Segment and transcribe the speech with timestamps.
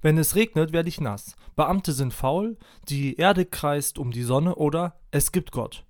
[0.00, 1.36] Wenn es regnet, werde ich nass.
[1.56, 2.56] Beamte sind faul,
[2.88, 5.84] die Erde kreist um die Sonne oder es gibt Gott.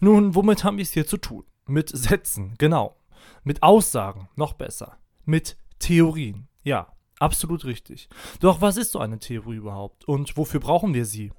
[0.00, 1.44] Nun, womit haben wir es hier zu tun?
[1.66, 2.96] Mit Sätzen, genau.
[3.42, 4.98] Mit Aussagen, noch besser.
[5.24, 8.08] Mit Theorien, ja, absolut richtig.
[8.40, 11.32] Doch was ist so eine Theorie überhaupt und wofür brauchen wir sie?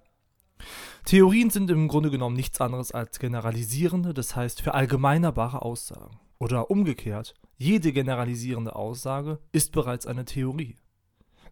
[1.06, 6.20] Theorien sind im Grunde genommen nichts anderes als generalisierende, das heißt verallgemeinerbare Aussagen.
[6.40, 10.76] Oder umgekehrt, jede generalisierende Aussage ist bereits eine Theorie.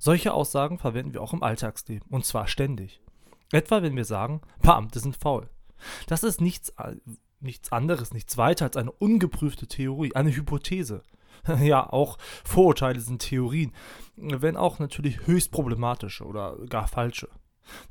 [0.04, 3.00] Solche Aussagen verwenden wir auch im Alltagsleben, und zwar ständig.
[3.54, 5.50] Etwa wenn wir sagen, Beamte sind faul.
[6.08, 6.74] Das ist nichts,
[7.40, 11.04] nichts anderes, nichts weiter als eine ungeprüfte Theorie, eine Hypothese.
[11.62, 13.72] Ja, auch Vorurteile sind Theorien,
[14.18, 17.30] wenn auch natürlich höchst problematische oder gar falsche.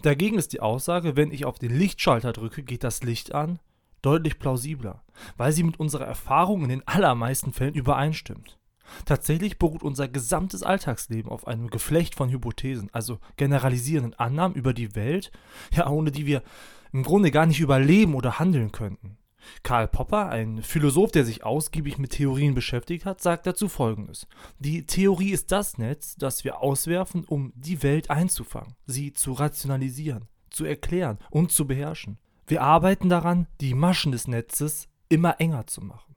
[0.02, 3.58] Dagegen ist die Aussage, wenn ich auf den Lichtschalter drücke, geht das Licht an,
[4.02, 5.02] deutlich plausibler,
[5.38, 8.58] weil sie mit unserer Erfahrung in den allermeisten Fällen übereinstimmt.
[9.04, 14.94] Tatsächlich beruht unser gesamtes Alltagsleben auf einem Geflecht von Hypothesen, also generalisierenden Annahmen über die
[14.94, 15.30] Welt,
[15.72, 16.42] ja, ohne die wir
[16.92, 19.18] im Grunde gar nicht überleben oder handeln könnten.
[19.62, 24.26] Karl Popper, ein Philosoph, der sich ausgiebig mit Theorien beschäftigt hat, sagt dazu folgendes:
[24.58, 30.28] Die Theorie ist das Netz, das wir auswerfen, um die Welt einzufangen, sie zu rationalisieren,
[30.50, 32.18] zu erklären und zu beherrschen.
[32.46, 36.11] Wir arbeiten daran, die Maschen des Netzes immer enger zu machen.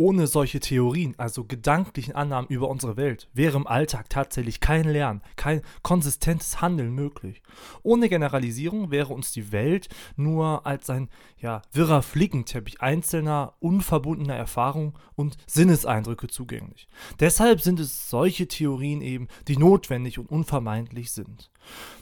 [0.00, 5.20] Ohne solche Theorien, also gedanklichen Annahmen über unsere Welt, wäre im Alltag tatsächlich kein Lernen,
[5.36, 7.42] kein konsistentes Handeln möglich.
[7.82, 14.94] Ohne Generalisierung wäre uns die Welt nur als ein ja, wirrer Flickenteppich einzelner, unverbundener Erfahrungen
[15.16, 16.88] und Sinneseindrücke zugänglich.
[17.18, 21.50] Deshalb sind es solche Theorien eben, die notwendig und unvermeidlich sind.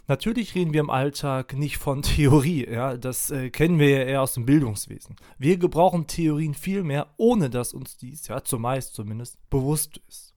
[0.06, 4.23] Natürlich reden wir im Alltag nicht von Theorie, ja, das äh, kennen wir ja eher
[4.23, 5.17] aus dem Bildungswesen.
[5.39, 10.34] Wir gebrauchen Theorien viel mehr, ohne dass uns dies, ja, zumeist zumindest, bewusst ist.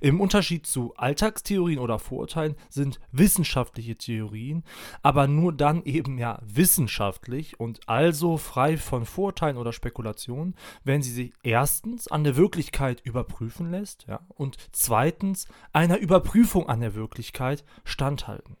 [0.00, 4.64] Im Unterschied zu Alltagstheorien oder Vorurteilen sind wissenschaftliche Theorien
[5.02, 10.54] aber nur dann eben ja wissenschaftlich und also frei von Vorurteilen oder Spekulationen,
[10.84, 16.80] wenn sie sich erstens an der Wirklichkeit überprüfen lässt ja, und zweitens einer Überprüfung an
[16.80, 18.56] der Wirklichkeit standhalten.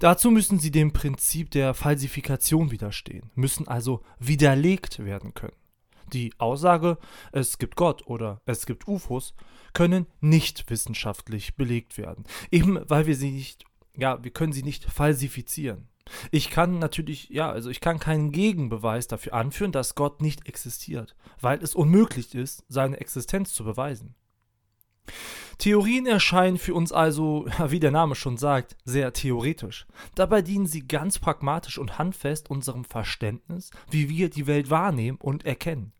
[0.00, 5.56] Dazu müssen sie dem Prinzip der Falsifikation widerstehen, müssen also widerlegt werden können.
[6.12, 6.98] Die Aussage,
[7.32, 9.34] es gibt Gott oder es gibt UFOs,
[9.72, 13.64] können nicht wissenschaftlich belegt werden, eben weil wir sie nicht,
[13.96, 15.88] ja, wir können sie nicht falsifizieren.
[16.30, 21.14] Ich kann natürlich, ja, also ich kann keinen Gegenbeweis dafür anführen, dass Gott nicht existiert,
[21.40, 24.14] weil es unmöglich ist, seine Existenz zu beweisen.
[25.58, 29.86] Theorien erscheinen für uns also, wie der Name schon sagt, sehr theoretisch.
[30.14, 35.44] Dabei dienen sie ganz pragmatisch und handfest unserem Verständnis, wie wir die Welt wahrnehmen und
[35.44, 35.92] erkennen.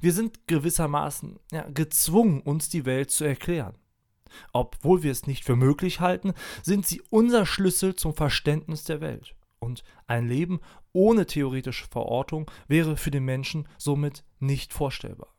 [0.00, 3.74] Wir sind gewissermaßen ja, gezwungen, uns die Welt zu erklären.
[4.52, 9.34] Obwohl wir es nicht für möglich halten, sind sie unser Schlüssel zum Verständnis der Welt.
[9.58, 10.60] Und ein Leben
[10.92, 15.34] ohne theoretische Verortung wäre für den Menschen somit nicht vorstellbar.